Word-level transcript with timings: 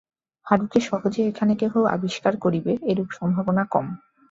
হারুকে 0.47 0.79
সহজে 0.81 1.21
এখানে 1.27 1.53
কেহ 1.61 1.73
আবিষ্কার 1.95 2.33
করিবে, 2.43 2.71
এরূপ 2.91 3.09
সম্ভাবনা 3.19 3.63
কম। 3.73 3.85